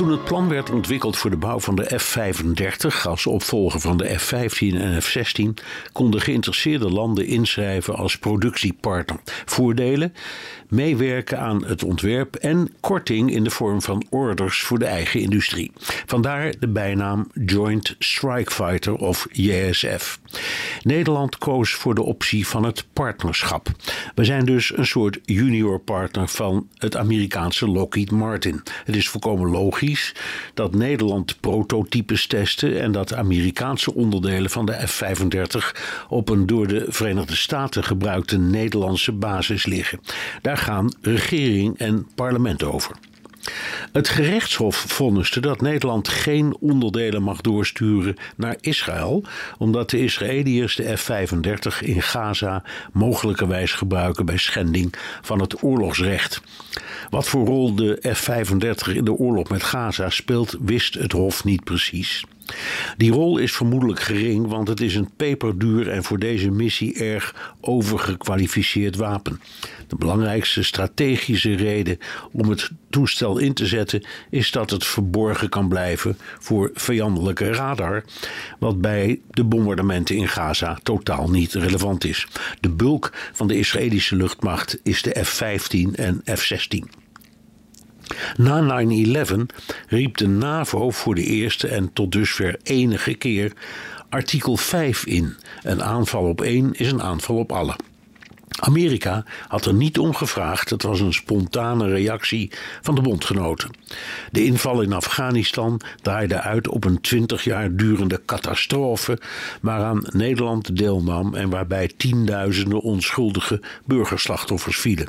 [0.00, 4.18] Toen het plan werd ontwikkeld voor de bouw van de F-35 als opvolger van de
[4.18, 9.20] F-15 en F-16, konden geïnteresseerde landen inschrijven als productiepartner.
[9.44, 10.14] Voordelen:
[10.68, 15.72] meewerken aan het ontwerp en korting in de vorm van orders voor de eigen industrie.
[16.06, 20.20] Vandaar de bijnaam Joint Strike Fighter of JSF.
[20.82, 23.68] Nederland koos voor de optie van het partnerschap.
[24.14, 28.62] We zijn dus een soort junior partner van het Amerikaanse Lockheed Martin.
[28.84, 29.88] Het is volkomen logisch
[30.54, 36.84] dat Nederland prototypes testen en dat Amerikaanse onderdelen van de F-35 op een door de
[36.88, 40.00] Verenigde Staten gebruikte Nederlandse basis liggen.
[40.42, 42.96] Daar gaan regering en parlement over.
[43.92, 49.24] Het gerechtshof vonniste dat Nederland geen onderdelen mag doorsturen naar Israël,
[49.58, 56.40] omdat de Israëliërs de F-35 in Gaza mogelijkerwijs gebruiken bij schending van het oorlogsrecht.
[57.10, 61.64] Wat voor rol de F-35 in de oorlog met Gaza speelt, wist het Hof niet
[61.64, 62.24] precies.
[62.96, 67.54] Die rol is vermoedelijk gering, want het is een peperduur en voor deze missie erg
[67.60, 69.40] overgekwalificeerd wapen.
[69.86, 71.98] De belangrijkste strategische reden
[72.32, 78.04] om het toestel in te zetten is dat het verborgen kan blijven voor vijandelijke radar,
[78.58, 82.26] wat bij de bombardementen in Gaza totaal niet relevant is.
[82.60, 87.00] De bulk van de Israëlische luchtmacht is de F-15 en F-16.
[88.36, 89.34] Na 9-11
[89.88, 93.52] riep de NAVO voor de eerste en tot dusver enige keer
[94.08, 95.36] artikel 5 in.
[95.62, 97.76] Een aanval op één is een aanval op alle.
[98.58, 103.70] Amerika had er niet om gevraagd, het was een spontane reactie van de bondgenoten.
[104.30, 109.18] De inval in Afghanistan draaide uit op een twintig jaar durende catastrofe
[109.60, 115.08] waaraan Nederland deelnam en waarbij tienduizenden onschuldige burgerslachtoffers vielen.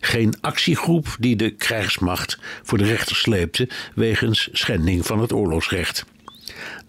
[0.00, 6.04] Geen actiegroep die de krijgsmacht voor de rechter sleepte wegens schending van het oorlogsrecht.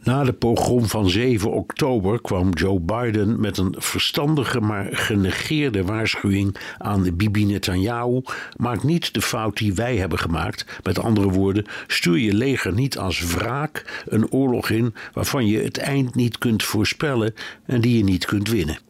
[0.03, 6.56] Na de pogrom van 7 oktober kwam Joe Biden met een verstandige maar genegeerde waarschuwing
[6.78, 8.22] aan Bibi Netanyahu.
[8.57, 10.66] Maak niet de fout die wij hebben gemaakt.
[10.84, 15.78] Met andere woorden, stuur je leger niet als wraak een oorlog in waarvan je het
[15.78, 17.34] eind niet kunt voorspellen
[17.66, 18.86] en die je niet kunt winnen.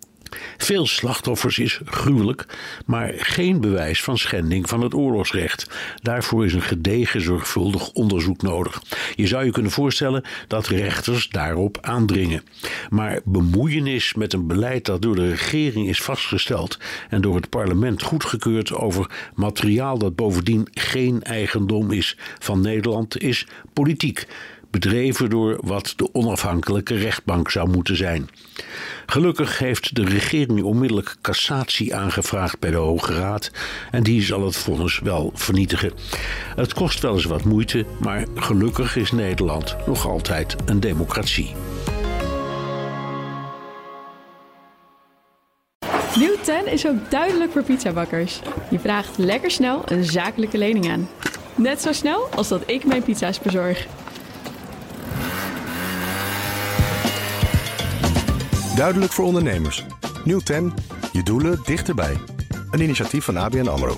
[0.57, 2.45] Veel slachtoffers is gruwelijk,
[2.85, 5.69] maar geen bewijs van schending van het oorlogsrecht.
[6.01, 8.81] Daarvoor is een gedegen, zorgvuldig onderzoek nodig.
[9.15, 12.43] Je zou je kunnen voorstellen dat rechters daarop aandringen.
[12.89, 18.01] Maar bemoeienis met een beleid dat door de regering is vastgesteld en door het parlement
[18.01, 24.27] goedgekeurd over materiaal dat bovendien geen eigendom is van Nederland, is politiek
[24.71, 28.29] bedreven door wat de onafhankelijke rechtbank zou moeten zijn.
[29.05, 33.51] Gelukkig heeft de regering onmiddellijk cassatie aangevraagd bij de Hoge Raad
[33.91, 35.91] en die zal het vonnis wel vernietigen.
[36.55, 41.55] Het kost wel eens wat moeite, maar gelukkig is Nederland nog altijd een democratie.
[46.15, 48.41] Nieuw 10 is ook duidelijk voor pizzabakkers.
[48.69, 51.09] Je vraagt lekker snel een zakelijke lening aan.
[51.55, 53.87] Net zo snel als dat ik mijn pizza's bezorg.
[58.77, 59.85] Duidelijk voor ondernemers.
[60.23, 60.73] Nieuw 10.
[61.11, 62.17] Je doelen dichterbij.
[62.71, 63.95] Een initiatief van ABN AMRO.